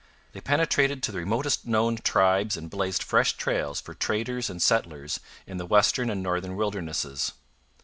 They 0.31 0.41
penetrated 0.41 1.03
to 1.03 1.11
the 1.11 1.19
remotest 1.19 1.67
known 1.67 1.97
tribes 1.97 2.57
and 2.57 2.71
blazed 2.71 3.03
fresh 3.03 3.33
trails 3.33 3.79
for 3.79 3.93
traders 3.93 4.49
and 4.49 4.59
settlers 4.59 5.19
in 5.45 5.57
the 5.57 5.65
western 5.67 6.09
and 6.09 6.23
northern 6.23 6.55
wildernesses. 6.57 7.33